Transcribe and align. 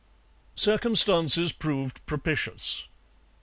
Circumstances 0.55 1.51
proved 1.51 2.03
propitious. 2.07 2.87